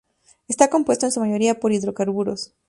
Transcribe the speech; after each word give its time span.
Está 0.47 0.71
compuesto 0.71 1.05
en 1.05 1.11
su 1.11 1.19
mayoría 1.19 1.59
por 1.59 1.71
hidrocarburos. 1.71 2.55